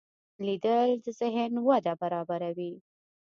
[0.45, 2.73] لیدل د ذهن وده برابروي